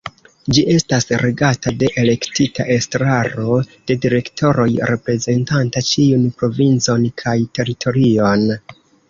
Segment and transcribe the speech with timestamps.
[0.57, 3.59] Ĝi estas regata de elektita Estraro
[3.91, 8.51] de direktoroj reprezentanta ĉiun provincon kaj teritorion.